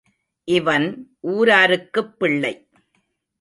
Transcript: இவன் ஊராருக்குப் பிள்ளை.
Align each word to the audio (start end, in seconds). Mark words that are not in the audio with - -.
இவன் 0.47 0.87
ஊராருக்குப் 1.27 2.17
பிள்ளை. 2.17 2.53